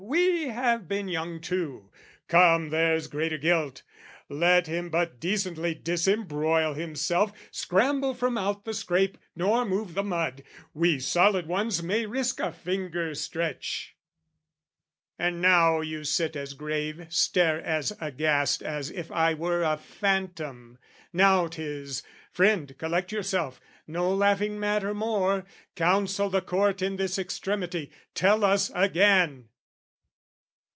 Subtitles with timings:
[0.43, 1.89] "We have been young, too,
[2.27, 3.83] come, there's greater guilt!
[4.27, 10.43] "Let him but decently disembroil himself, "Scramble from out the scrape nor move the mud,
[10.73, 13.95] "We solid ones may risk a finger stretch!"
[15.19, 20.77] And now you sit as grave, stare as aghast As if I were a phantom:
[21.13, 25.45] now 'tis "Friend, "Collect yourself!" no laughing matter more
[25.75, 29.47] "Counsel the Court in this extremity, "Tell us again!"